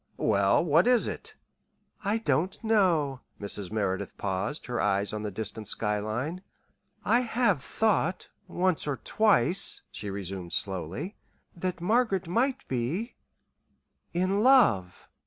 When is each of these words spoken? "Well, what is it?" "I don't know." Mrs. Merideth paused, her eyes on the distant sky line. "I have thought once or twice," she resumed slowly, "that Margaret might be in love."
"Well, 0.17 0.65
what 0.65 0.87
is 0.87 1.05
it?" 1.07 1.35
"I 2.03 2.17
don't 2.17 2.57
know." 2.63 3.19
Mrs. 3.39 3.71
Merideth 3.71 4.17
paused, 4.17 4.65
her 4.65 4.81
eyes 4.81 5.13
on 5.13 5.21
the 5.21 5.29
distant 5.29 5.67
sky 5.67 5.99
line. 5.99 6.41
"I 7.05 7.19
have 7.19 7.61
thought 7.61 8.27
once 8.47 8.87
or 8.87 8.97
twice," 8.97 9.83
she 9.91 10.09
resumed 10.09 10.53
slowly, 10.53 11.17
"that 11.55 11.81
Margaret 11.81 12.27
might 12.27 12.67
be 12.67 13.13
in 14.11 14.39
love." 14.41 15.07